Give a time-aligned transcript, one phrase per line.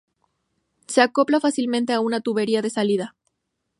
[0.87, 3.13] Se acopla fácilmente a una tubería de salida.